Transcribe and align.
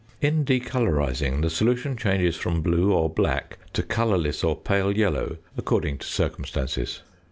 In 0.19 0.43
decolorising, 0.43 1.43
the 1.43 1.51
solution 1.51 1.95
changes 1.95 2.35
from 2.35 2.63
blue 2.63 2.91
or 2.91 3.07
black 3.07 3.59
to 3.73 3.83
colourless 3.83 4.43
or 4.43 4.59
pale 4.59 4.97
yellow 4.97 5.37
according 5.55 5.99
to 5.99 6.07
circumstances. 6.07 7.03